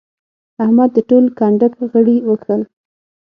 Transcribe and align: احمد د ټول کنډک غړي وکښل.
احمد 0.63 0.89
د 0.93 0.97
ټول 1.09 1.25
کنډک 1.37 1.73
غړي 1.91 2.17
وکښل. 2.29 2.61